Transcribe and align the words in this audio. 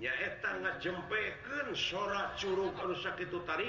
ang 0.00 0.64
jembeken 0.80 1.76
sorak 1.76 2.32
cuug 2.40 2.72
sakit 3.04 3.28
itu 3.28 3.36
Hai 3.44 3.68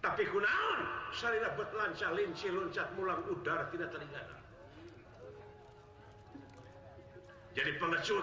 tapilanci 0.00 2.46
loncatlang 2.50 3.22
dar 3.44 3.60
tidak 3.72 3.88
ter 3.92 4.02
jadi 7.50 7.72
pengecut 7.82 8.22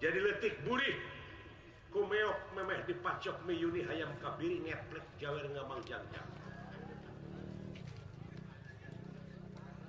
jadiik 0.00 0.54
buihok 1.90 2.38
meeh 2.54 2.80
di 2.86 2.94
pacok 3.02 3.36
Yuni 3.50 3.82
ayam 3.90 4.12
kabiri 4.22 4.60
ngeplek 4.62 5.02
Jawembangjankan 5.18 6.37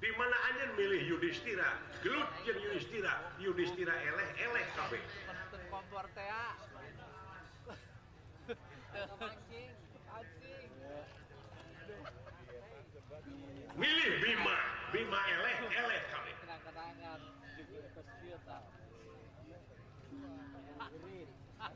di 0.00 0.10
mana 0.18 0.36
aja 0.50 0.64
milih 0.74 1.02
Yudhistira 1.14 1.78
gelut 2.02 2.26
yang 2.42 2.58
Yudhistira 2.58 3.12
Yudhistira 3.38 3.94
eleh 4.02 4.28
eleh 4.42 4.64
kabe 4.74 4.98
kompor 5.70 6.04
milih 13.78 14.12
Bima 14.22 14.56
Bima 14.90 15.20
eleh 15.38 15.54
eleh 15.78 16.02
kabeh 16.10 16.32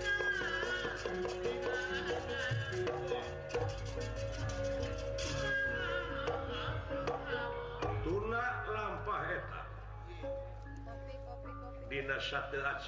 satana 11.99 12.79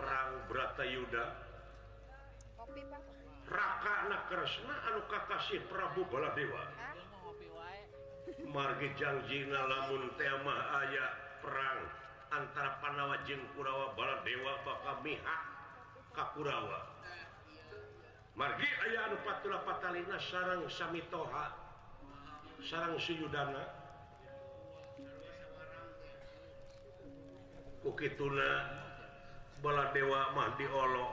perang 0.00 0.30
Bra 0.48 0.72
Yu 0.80 1.04
raka 3.52 3.92
anaksna 4.08 4.74
An 4.88 4.96
Kakasi 5.12 5.60
Prabu 5.68 6.08
bala 6.08 6.32
Dewa 6.32 6.64
Margi 8.48 8.88
Jaji 8.96 9.44
lamun 9.52 10.16
tema 10.16 10.56
ayat 10.80 11.10
perang 11.44 11.80
antara 12.32 12.80
panawa 12.80 13.20
J 13.28 13.36
kurawa 13.52 13.92
bala 13.92 14.24
dewa 14.24 14.56
bak 14.64 15.04
Miha 15.04 15.36
Kaurawa 16.16 16.80
margi 18.32 18.64
aya 18.88 19.12
Anu 19.12 19.20
patula 19.20 19.60
Pattalina 19.68 20.16
sarang 20.16 20.64
Samitoha 20.64 21.52
sarang 22.64 22.96
Suyudana 22.96 23.81
bala 29.62 29.90
dewa 29.92 30.30
mandi 30.34 30.66
Allah 30.70 31.10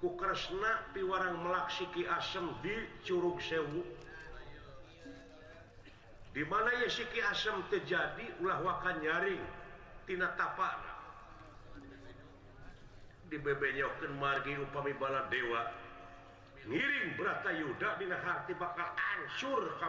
kuresna 0.00 0.72
piwaang 0.92 1.40
melaksiki 1.44 2.04
asem 2.08 2.48
di 2.60 2.72
Curug 3.04 3.40
Sewu 3.40 3.80
dimana 6.36 6.68
Yeski 6.84 7.20
asem 7.24 7.64
terjadilahwak 7.72 9.00
nyaringtina 9.00 10.28
di 13.30 13.36
bebenya 13.40 13.88
margi 14.20 14.56
upami 14.60 14.92
bala 15.00 15.28
dewa 15.32 15.64
ngiring 16.64 17.08
berata 17.16 17.50
Yual 17.56 17.80
Ancur 19.16 19.62
K 19.80 19.84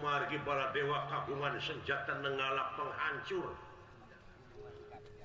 margi 0.00 0.36
bala 0.44 0.72
dewa 0.76 0.98
kaungan 1.08 1.56
senjatan 1.60 2.20
mengalak 2.20 2.74
penghancur 2.76 3.52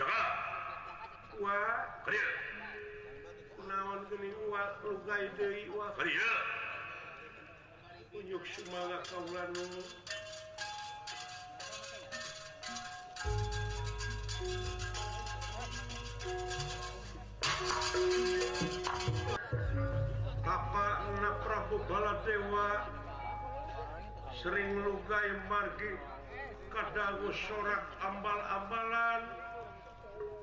cakap 0.00 0.34
wa 1.44 1.60
kerja 2.08 2.32
naon 3.68 4.00
gini 4.08 4.32
wa 4.48 4.64
lugai 4.88 5.28
deui 5.36 5.68
wa 5.76 5.92
kerja 5.92 6.32
unjuk 8.16 8.40
sumaga 8.56 8.96
kaula 9.12 9.44
nu 9.52 9.66
Bapak 20.40 20.96
na 21.20 21.30
Prabu 21.44 21.76
Baladewa 21.92 22.68
sering 24.40 24.80
lugai 24.80 25.28
margi 25.44 25.92
kadagu 26.72 27.28
sorak 27.36 27.84
ambal-ambalan 28.00 29.39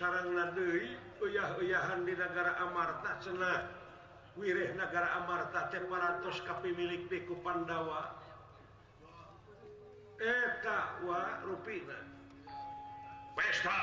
rangah-yahan 0.00 1.98
di 2.06 2.14
negara 2.16 2.52
Amarta 2.64 3.10
cena 3.20 3.68
Wirihgara 4.32 5.20
Amarta700 5.28 6.40
tapi 6.48 6.72
milik 6.72 7.04
deku 7.12 7.36
Pandawa 7.44 8.16
pesta 13.36 13.76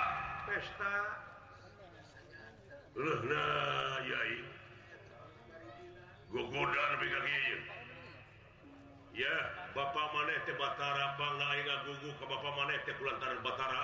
pesta 0.50 0.94
ya 9.20 9.36
Bapak 9.78 10.08
Manete 10.16 10.54
Batara 10.58 11.14
Bapak 11.20 12.52
manetelant 12.58 13.40
Battara 13.46 13.84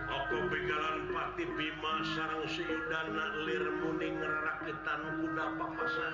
Taku 0.09 0.37
pegagalanpati 0.49 1.45
Bima 1.53 1.93
sangrang 2.01 2.49
Sida 2.49 3.01
Nalirmuningkitan 3.13 5.01
kuda 5.21 5.45
papasnya 5.61 6.11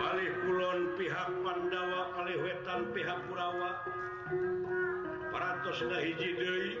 Wal 0.00 0.20
Kulon 0.48 0.80
pihak 0.96 1.30
Pandawa 1.44 2.02
Kalihutan 2.16 2.80
pihak 2.96 3.20
Purawa 3.28 3.84
pertos 5.28 5.76
hijide 5.92 6.80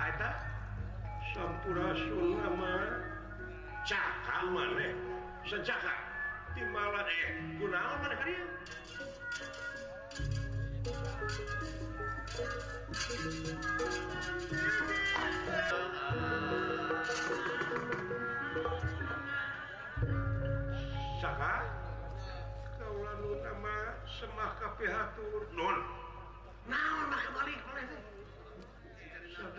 dilan 22.74 23.22
utama 23.22 23.78
seanga 24.18 24.68
pihaturl 24.78 25.78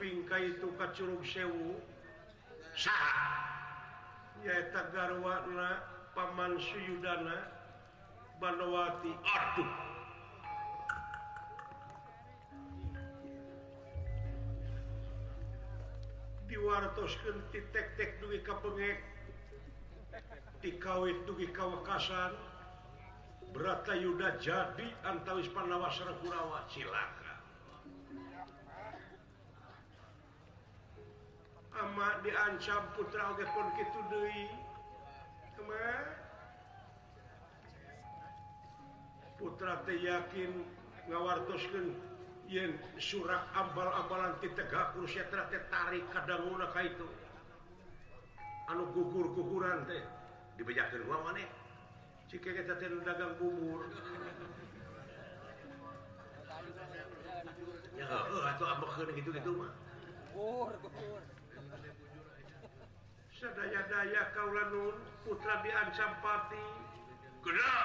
ping 0.00 0.24
ka 0.28 0.36
ituung 0.38 1.22
Sewuna 1.26 1.78
Pamansuyudanawati 6.16 9.12
ditosti 16.46 17.60
tektek 17.76 18.10
dupenge 18.24 18.90
dikawi 20.64 21.10
tugi 21.28 21.46
Kakasan 21.52 22.32
berata 23.52 23.92
Yuda 23.92 24.40
jadi 24.40 24.86
antawispandawarahkuwa 25.04 26.64
Cilang 26.72 27.12
diancam 32.22 32.82
Putra 32.96 33.36
putra 39.38 39.76
Te 39.84 39.92
yakin 39.92 40.64
ngawartosken 41.10 41.94
Yen 42.48 42.78
surat 42.98 43.44
abalabalan 43.54 44.32
tegak 44.40 44.94
pertra 44.94 45.42
tertarik 45.50 46.04
kadang 46.14 46.46
itu 46.86 47.06
anu 48.70 48.86
gugurkuburan 48.94 49.82
teh 49.90 50.00
diba 50.56 50.72
ruangeh 50.86 51.42
jika 52.30 52.48
kita 52.54 52.78
dagang 52.78 53.34
kumuur 53.42 53.86
gitumah 59.26 59.68
daya-daya 63.44 64.32
kaulanun 64.32 64.96
putraan 65.28 65.92
samppati 65.92 66.64
keya 67.44 67.76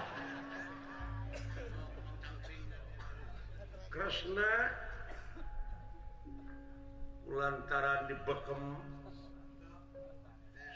sna 3.91 4.69
ulantara 7.27 8.07
dibekem 8.07 8.63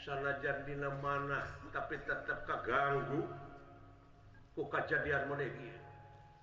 salahjardina 0.04 0.90
mana 1.02 1.40
tapi 1.72 1.96
tetap 2.04 2.44
kaganggu 2.46 3.24
bukajaan 4.52 5.32
men 5.32 5.48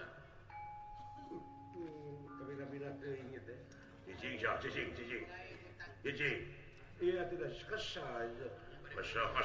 Iya 6.98 7.30
tidak 7.30 7.54
sukes 7.54 7.84
saja 8.02 8.50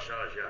saja 0.01 0.49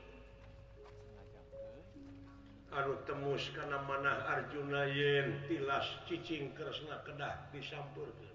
temus 3.03 3.51
karena 3.51 3.83
mana 3.83 4.23
Arjunnain 4.31 5.43
tilas 5.51 5.83
ccing 6.07 6.55
kerasna 6.55 7.03
kedah 7.03 7.51
discampur 7.51 8.07
Hai 8.15 8.31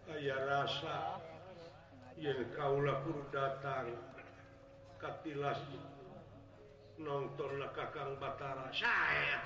saya 0.00 0.32
rasa 0.48 1.20
yang 2.18 2.40
kau 2.56 2.80
lapur 2.80 3.20
datang 3.34 3.92
tilas 5.22 5.58
nontonkak 6.96 7.92
Ka 7.94 8.04
Ba 8.16 8.32
saya 8.72 9.40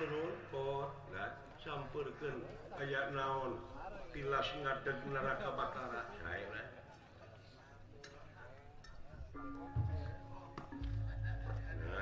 campur 1.59 2.05
ke 2.23 2.29
kayak 2.77 3.11
naon 3.11 3.53
tilas 4.15 4.47
ngade 4.63 4.91
neraka 5.11 5.49
bata 5.59 5.85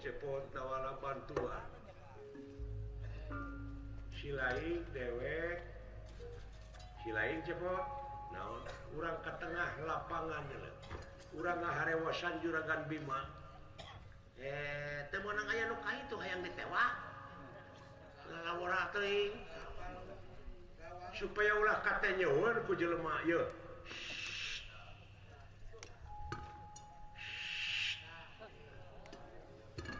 cepot 0.00 0.44
tawa 0.56 0.76
lapan 0.80 1.18
tua 1.28 1.60
silain 4.16 4.80
dewek 4.96 5.60
silain 7.04 7.36
cepot 7.44 7.84
na 8.32 8.40
kurang 8.96 9.18
ke 9.20 9.32
tengah 9.36 9.68
lapangannya 9.84 10.72
kurangrewasan 11.36 12.40
juragan 12.40 12.88
Bima 12.88 13.20
ehuka 15.12 15.90
itu 16.00 16.16
yangtewa 16.16 16.84
supaya 21.12 21.52
ulah 21.60 21.78
katanyaun 21.84 22.56
ku 22.64 22.72
lemak 22.72 23.20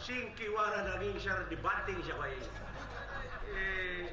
Sinki 0.00 0.48
warna 0.56 0.80
dangin 0.88 1.12
bisa 1.12 1.36
dibaing 1.52 2.00
siapa 2.00 2.24
eh. 2.32 4.08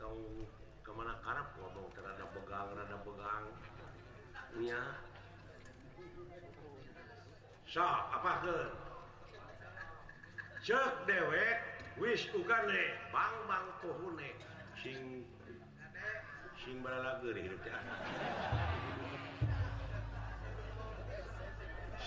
to 0.00 0.08
kemana 0.80 1.20
Arab 1.28 1.44
kok 1.52 1.68
mau 1.76 1.84
terhadap 1.92 2.24
pegang 2.32 2.72
ada 2.72 2.96
pegangya 3.04 4.80
so 7.68 7.84
apa 7.84 8.48
ce 10.64 10.78
dewek 11.04 11.60
wis 12.00 12.24
bukan 12.32 12.64
nih 12.64 12.88
bangbankhun 13.12 14.16
sing 14.80 15.28
simbagerinya 16.64 17.60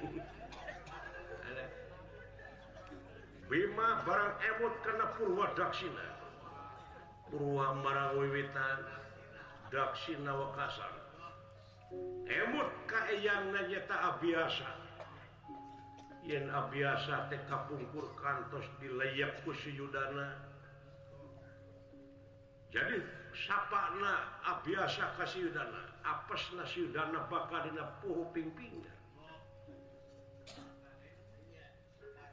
barang 3.51 4.35
emut 4.47 4.73
karena 4.87 5.11
pura 5.19 5.51
Daksia 5.51 5.91
mawiwitan 7.35 8.79
Daksinyata 9.71 10.67
yang 16.23 16.53
biasaungkur 16.71 18.07
kantos 18.23 18.65
dikuudana 18.79 20.27
jadi 22.71 22.97
siapana 23.35 24.15
biasa 24.63 25.11
kasih 25.19 25.51
Yuudana 25.51 25.91
apaudana 26.07 27.19
bakal 27.27 27.67
puhu 27.99 28.31
pipinnan 28.31 29.00